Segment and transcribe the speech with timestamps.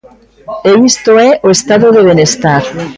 [0.69, 2.63] E isto é o estado de benestar.